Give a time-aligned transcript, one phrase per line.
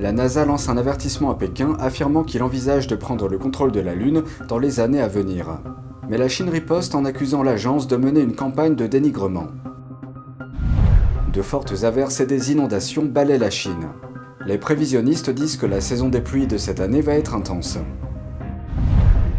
[0.00, 3.80] La NASA lance un avertissement à Pékin affirmant qu'il envisage de prendre le contrôle de
[3.80, 5.60] la Lune dans les années à venir.
[6.08, 9.46] Mais la Chine riposte en accusant l'agence de mener une campagne de dénigrement.
[11.32, 13.88] De fortes averses et des inondations balaient la Chine.
[14.46, 17.78] Les prévisionnistes disent que la saison des pluies de cette année va être intense.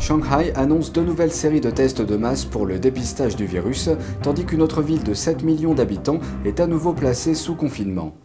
[0.00, 3.88] Shanghai annonce deux nouvelles séries de tests de masse pour le dépistage du virus,
[4.22, 8.16] tandis qu'une autre ville de 7 millions d'habitants est à nouveau placée sous confinement.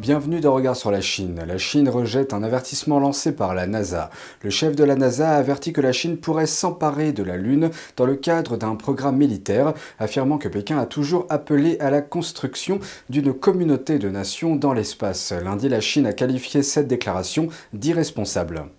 [0.00, 1.42] Bienvenue dans Regard sur la Chine.
[1.46, 4.08] La Chine rejette un avertissement lancé par la NASA.
[4.42, 7.68] Le chef de la NASA a averti que la Chine pourrait s'emparer de la Lune
[7.98, 12.80] dans le cadre d'un programme militaire, affirmant que Pékin a toujours appelé à la construction
[13.10, 15.32] d'une communauté de nations dans l'espace.
[15.32, 18.70] Lundi, la Chine a qualifié cette déclaration d'irresponsable.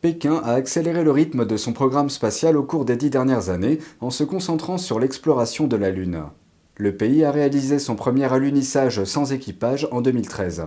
[0.00, 3.80] Pékin a accéléré le rythme de son programme spatial au cours des dix dernières années
[4.00, 6.22] en se concentrant sur l'exploration de la Lune.
[6.80, 10.62] Le pays a réalisé son premier alunissage sans équipage en 2013.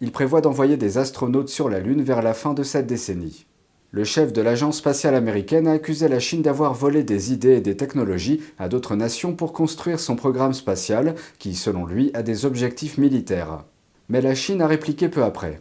[0.00, 3.46] Il prévoit d'envoyer des astronautes sur la Lune vers la fin de cette décennie.
[3.90, 7.60] Le chef de l'agence spatiale américaine a accusé la Chine d'avoir volé des idées et
[7.60, 12.46] des technologies à d'autres nations pour construire son programme spatial, qui, selon lui, a des
[12.46, 13.64] objectifs militaires.
[14.08, 15.60] Mais la Chine a répliqué peu après.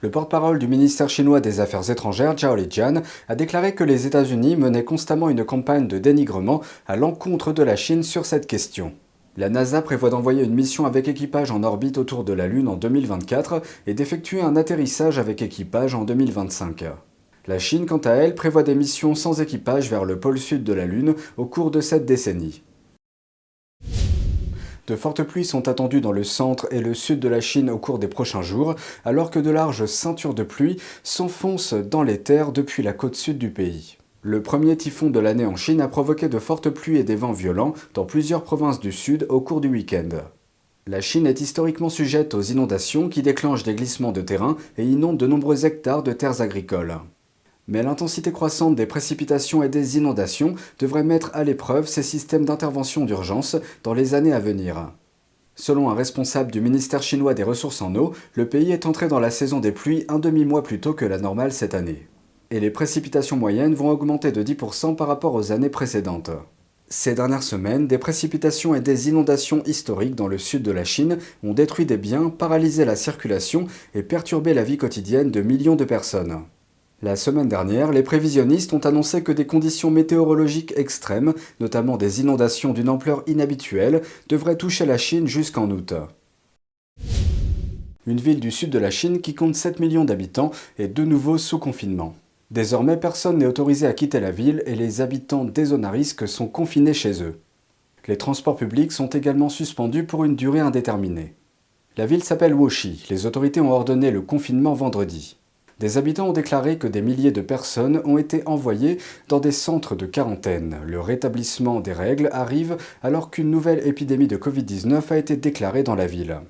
[0.00, 4.56] Le porte-parole du ministère chinois des Affaires étrangères, Zhao Lijian, a déclaré que les États-Unis
[4.56, 8.94] menaient constamment une campagne de dénigrement à l'encontre de la Chine sur cette question.
[9.38, 12.76] La NASA prévoit d'envoyer une mission avec équipage en orbite autour de la Lune en
[12.76, 16.84] 2024 et d'effectuer un atterrissage avec équipage en 2025.
[17.46, 20.74] La Chine, quant à elle, prévoit des missions sans équipage vers le pôle sud de
[20.74, 22.62] la Lune au cours de cette décennie.
[24.86, 27.78] De fortes pluies sont attendues dans le centre et le sud de la Chine au
[27.78, 28.74] cours des prochains jours,
[29.06, 33.38] alors que de larges ceintures de pluie s'enfoncent dans les terres depuis la côte sud
[33.38, 33.96] du pays.
[34.24, 37.32] Le premier typhon de l'année en Chine a provoqué de fortes pluies et des vents
[37.32, 40.10] violents dans plusieurs provinces du sud au cours du week-end.
[40.86, 45.18] La Chine est historiquement sujette aux inondations qui déclenchent des glissements de terrain et inondent
[45.18, 46.98] de nombreux hectares de terres agricoles.
[47.66, 53.04] Mais l'intensité croissante des précipitations et des inondations devrait mettre à l'épreuve ces systèmes d'intervention
[53.04, 54.92] d'urgence dans les années à venir.
[55.56, 59.20] Selon un responsable du ministère chinois des ressources en eau, le pays est entré dans
[59.20, 62.06] la saison des pluies un demi-mois plus tôt que la normale cette année
[62.52, 66.30] et les précipitations moyennes vont augmenter de 10% par rapport aux années précédentes.
[66.86, 71.16] Ces dernières semaines, des précipitations et des inondations historiques dans le sud de la Chine
[71.42, 75.86] ont détruit des biens, paralysé la circulation et perturbé la vie quotidienne de millions de
[75.86, 76.42] personnes.
[77.00, 82.74] La semaine dernière, les prévisionnistes ont annoncé que des conditions météorologiques extrêmes, notamment des inondations
[82.74, 85.94] d'une ampleur inhabituelle, devraient toucher la Chine jusqu'en août.
[88.06, 91.38] Une ville du sud de la Chine qui compte 7 millions d'habitants est de nouveau
[91.38, 92.14] sous confinement.
[92.52, 96.28] Désormais, personne n'est autorisé à quitter la ville et les habitants des zones à risque
[96.28, 97.40] sont confinés chez eux.
[98.06, 101.34] Les transports publics sont également suspendus pour une durée indéterminée.
[101.96, 103.06] La ville s'appelle Woshi.
[103.08, 105.38] Les autorités ont ordonné le confinement vendredi.
[105.80, 108.98] Des habitants ont déclaré que des milliers de personnes ont été envoyées
[109.28, 110.76] dans des centres de quarantaine.
[110.86, 115.94] Le rétablissement des règles arrive alors qu'une nouvelle épidémie de Covid-19 a été déclarée dans
[115.94, 116.40] la ville.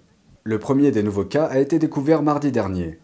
[0.43, 2.99] Le premier des nouveaux cas a été découvert mardi dernier.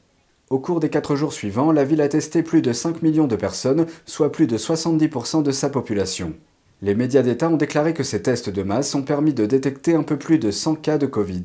[0.50, 3.36] Au cours des quatre jours suivants, la ville a testé plus de 5 millions de
[3.36, 6.32] personnes, soit plus de 70% de sa population.
[6.80, 10.02] Les médias d'État ont déclaré que ces tests de masse ont permis de détecter un
[10.02, 11.42] peu plus de 100 cas de Covid.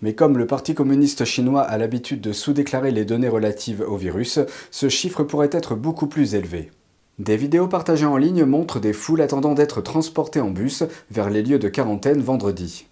[0.00, 4.38] Mais comme le Parti communiste chinois a l'habitude de sous-déclarer les données relatives au virus,
[4.70, 6.70] ce chiffre pourrait être beaucoup plus élevé.
[7.18, 11.42] Des vidéos partagées en ligne montrent des foules attendant d'être transportées en bus vers les
[11.42, 12.86] lieux de quarantaine vendredi.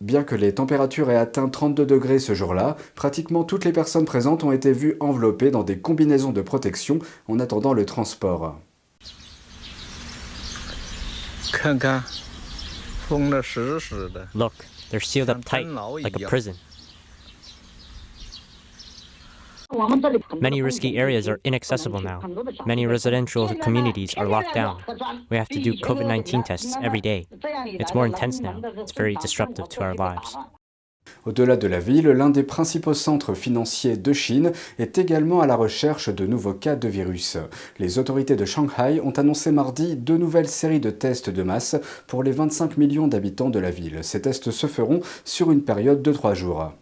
[0.00, 4.44] Bien que les températures aient atteint 32 degrés ce jour-là, pratiquement toutes les personnes présentes
[4.44, 8.58] ont été vues enveloppées dans des combinaisons de protection en attendant le transport.
[14.34, 14.52] Look,
[14.90, 15.66] they're sealed up tight,
[16.02, 16.54] like a prison.
[20.40, 22.20] Many risky areas are inaccessible now.
[22.66, 24.82] Many residential communities are locked down.
[25.30, 27.26] We have to do COVID 19 tests every day.
[27.66, 28.60] It's more intense now.
[28.76, 30.36] It's very disruptive to our lives.
[31.26, 35.56] Au-delà de la ville, l'un des principaux centres financiers de Chine est également à la
[35.56, 37.36] recherche de nouveaux cas de virus.
[37.78, 42.22] Les autorités de Shanghai ont annoncé mardi deux nouvelles séries de tests de masse pour
[42.22, 43.98] les 25 millions d'habitants de la ville.
[44.02, 46.72] Ces tests se feront sur une période de trois jours.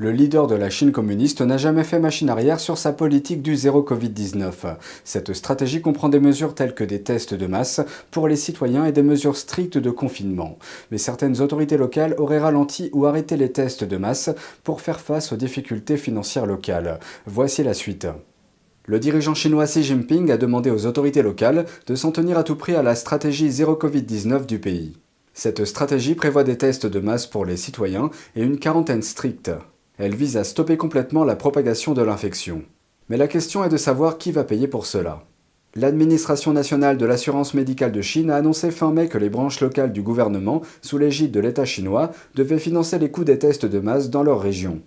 [0.00, 3.54] Le leader de la Chine communiste n'a jamais fait machine arrière sur sa politique du
[3.54, 4.78] zéro Covid-19.
[5.04, 8.92] Cette stratégie comprend des mesures telles que des tests de masse pour les citoyens et
[8.92, 10.56] des mesures strictes de confinement.
[10.90, 14.30] Mais certaines autorités locales auraient ralenti ou arrêté les tests de masse
[14.64, 16.98] pour faire face aux difficultés financières locales.
[17.26, 18.06] Voici la suite.
[18.86, 22.56] Le dirigeant chinois Xi Jinping a demandé aux autorités locales de s'en tenir à tout
[22.56, 24.96] prix à la stratégie zéro Covid-19 du pays.
[25.34, 29.50] Cette stratégie prévoit des tests de masse pour les citoyens et une quarantaine stricte.
[30.02, 32.62] Elle vise à stopper complètement la propagation de l'infection.
[33.10, 35.26] Mais la question est de savoir qui va payer pour cela.
[35.74, 39.92] L'administration nationale de l'assurance médicale de Chine a annoncé fin mai que les branches locales
[39.92, 44.08] du gouvernement, sous l'égide de l'État chinois, devaient financer les coûts des tests de masse
[44.08, 44.80] dans leur région.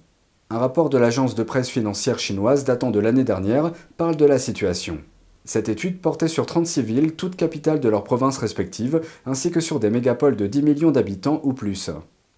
[0.50, 4.40] Un rapport de l'agence de presse financière chinoise datant de l'année dernière parle de la
[4.40, 4.98] situation.
[5.46, 9.80] Cette étude portait sur 36 villes, toutes capitales de leurs provinces respectives, ainsi que sur
[9.80, 11.92] des mégapoles de 10 millions d'habitants ou plus.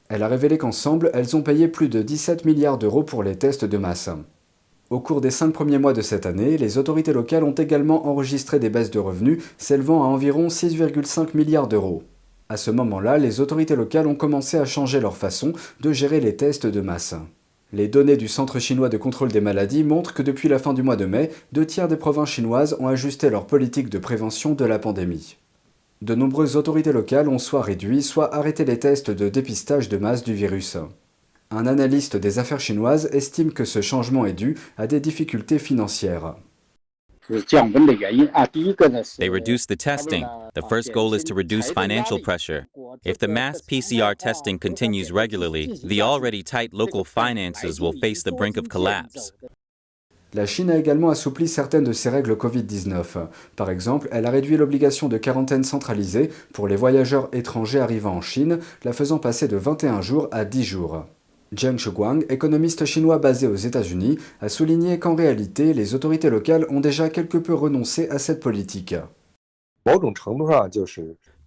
[0.08, 3.66] Elle a révélé qu'ensemble, elles ont payé plus de 17 milliards d'euros pour les tests
[3.66, 4.10] de masse.
[4.92, 8.60] Au cours des cinq premiers mois de cette année, les autorités locales ont également enregistré
[8.60, 12.04] des baisses de revenus s'élevant à environ 6,5 milliards d'euros.
[12.50, 16.36] À ce moment-là, les autorités locales ont commencé à changer leur façon de gérer les
[16.36, 17.16] tests de masse.
[17.74, 20.84] Les données du Centre chinois de contrôle des maladies montrent que depuis la fin du
[20.84, 24.66] mois de mai, deux tiers des provinces chinoises ont ajusté leur politique de prévention de
[24.66, 25.38] la pandémie.
[26.02, 30.24] De nombreuses autorités locales ont soit réduit, soit arrêté les tests de dépistage de masse
[30.24, 30.78] du virus.
[31.52, 36.36] Un analyste des affaires chinoises estime que ce changement est dû à des difficultés financières.
[37.28, 40.26] They reduce the testing.
[40.54, 42.68] The first goal is to reduce financial pressure.
[43.04, 48.32] If the mass PCR testing continues regularly, the already tight local finances will face the
[48.32, 49.32] brink of collapse.
[50.36, 53.28] La Chine a également assoupli certaines de ses règles Covid-19.
[53.56, 58.22] Par exemple, elle a réduit l'obligation de quarantaine centralisée pour les voyageurs étrangers arrivant en
[58.22, 61.06] Chine, la faisant passer de 21 jours à 10 jours.
[61.58, 66.82] Zheng Shuguang, économiste chinois basé aux États-Unis, a souligné qu'en réalité, les autorités locales ont
[66.82, 68.94] déjà quelque peu renoncé à cette politique.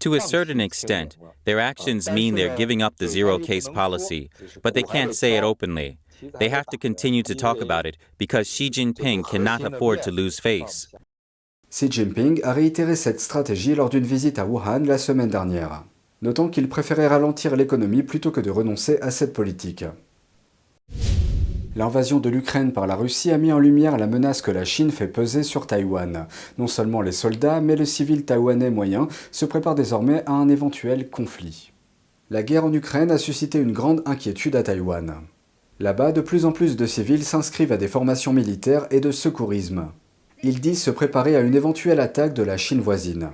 [0.00, 4.30] To a certain extent, their actions mean they're giving up the zero case policy,
[4.62, 5.98] but they can't say it openly.
[6.38, 10.40] They have to continue to talk about it because Xi Jinping cannot afford to lose
[10.40, 10.88] face.
[11.70, 15.84] Xi Jinping a réitéré cette stratégie lors d'une visite à Wuhan la semaine dernière
[16.22, 19.84] notant qu'il préférait ralentir l'économie plutôt que de renoncer à cette politique.
[21.76, 24.90] L'invasion de l'Ukraine par la Russie a mis en lumière la menace que la Chine
[24.90, 26.26] fait peser sur Taïwan.
[26.56, 31.08] Non seulement les soldats, mais le civil taïwanais moyen se prépare désormais à un éventuel
[31.08, 31.72] conflit.
[32.30, 35.22] La guerre en Ukraine a suscité une grande inquiétude à Taïwan.
[35.80, 39.92] Là-bas, de plus en plus de civils s'inscrivent à des formations militaires et de secourisme.
[40.42, 43.30] Ils disent se préparer à une éventuelle attaque de la Chine voisine.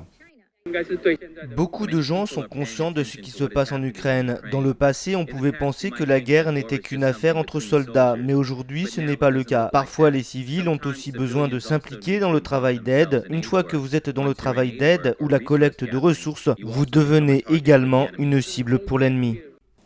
[1.57, 4.41] Beaucoup de gens sont conscients de ce qui se passe en Ukraine.
[4.51, 8.33] Dans le passé, on pouvait penser que la guerre n'était qu'une affaire entre soldats, mais
[8.35, 9.69] aujourd'hui ce n'est pas le cas.
[9.73, 13.25] Parfois les civils ont aussi besoin de s'impliquer dans le travail d'aide.
[13.29, 16.87] Une fois que vous êtes dans le travail d'aide ou la collecte de ressources, vous
[16.87, 19.41] devenez également une cible pour l'ennemi.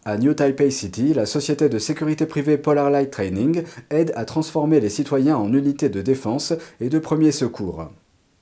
[0.08, 4.80] À New Taipei City, la société de sécurité privée Polar Light Training aide à transformer
[4.80, 7.90] les citoyens en unités de défense et de premiers secours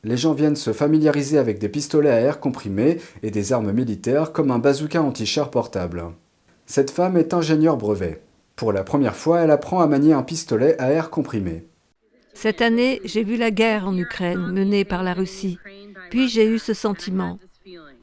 [0.04, 4.30] les gens viennent se familiariser avec des pistolets à air comprimé et des armes militaires
[4.30, 6.04] comme un bazooka anti-char portable.
[6.66, 8.22] Cette femme est ingénieure brevet.
[8.54, 11.64] Pour la première fois, elle apprend à manier un pistolet à air comprimé.
[12.34, 15.58] Cette année, j'ai vu la guerre en Ukraine menée par la Russie.
[16.10, 17.40] Puis j'ai eu ce sentiment.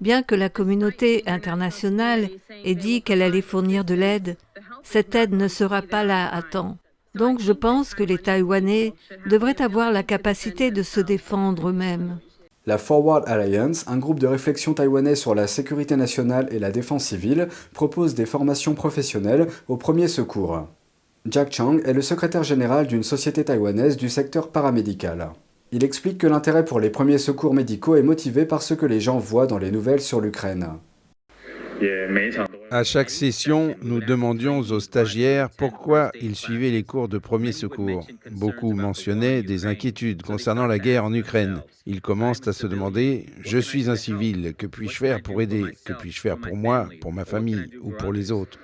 [0.01, 2.29] Bien que la communauté internationale
[2.63, 4.37] ait dit qu'elle allait fournir de l'aide,
[4.83, 6.77] cette aide ne sera pas là à temps.
[7.15, 8.93] Donc je pense que les Taïwanais
[9.29, 12.17] devraient avoir la capacité de se défendre eux-mêmes.
[12.65, 17.03] La Forward Alliance, un groupe de réflexion taïwanais sur la sécurité nationale et la défense
[17.03, 20.67] civile, propose des formations professionnelles au premier secours.
[21.25, 25.31] Jack Chang est le secrétaire général d'une société taïwanaise du secteur paramédical.
[25.75, 28.99] Il explique que l'intérêt pour les premiers secours médicaux est motivé par ce que les
[28.99, 30.67] gens voient dans les nouvelles sur l'Ukraine.
[32.69, 38.05] À chaque session, nous demandions aux stagiaires pourquoi ils suivaient les cours de premier secours.
[38.29, 41.63] Beaucoup mentionnaient des inquiétudes concernant la guerre en Ukraine.
[41.87, 45.63] Ils commencent à se demander Je suis un civil, que puis-je faire pour aider?
[45.85, 48.59] Que puis-je faire pour moi, pour ma famille ou pour les autres?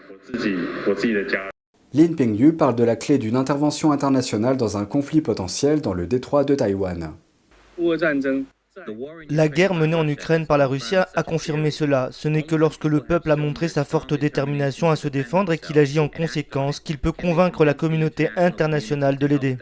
[1.92, 6.06] Lin Pingyu parle de la clé d'une intervention internationale dans un conflit potentiel dans le
[6.06, 7.14] détroit de Taïwan.
[9.30, 12.10] La guerre menée en Ukraine par la Russie a confirmé cela.
[12.12, 15.58] Ce n'est que lorsque le peuple a montré sa forte détermination à se défendre et
[15.58, 19.58] qu'il agit en conséquence qu'il peut convaincre la communauté internationale de l'aider.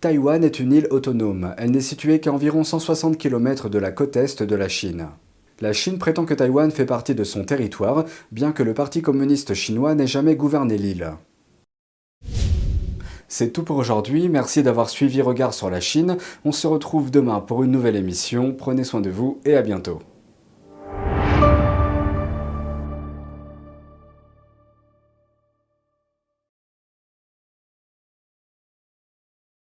[0.00, 1.54] Taïwan est une île autonome.
[1.56, 5.06] Elle n'est située qu'à environ 160 km de la côte est de la Chine.
[5.60, 9.54] La Chine prétend que Taïwan fait partie de son territoire, bien que le Parti communiste
[9.54, 11.12] chinois n'ait jamais gouverné l'île.
[13.28, 16.18] C'est tout pour aujourd'hui, merci d'avoir suivi Regard sur la Chine.
[16.44, 20.00] On se retrouve demain pour une nouvelle émission, prenez soin de vous et à bientôt.